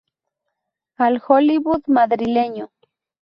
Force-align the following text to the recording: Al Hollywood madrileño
Al 0.97 1.21
Hollywood 1.27 1.83
madrileño 1.87 2.71